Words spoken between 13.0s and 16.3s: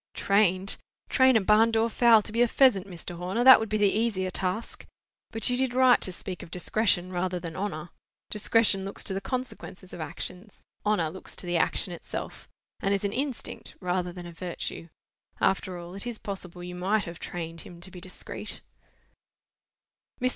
an instinct rather than a virtue. After all, it is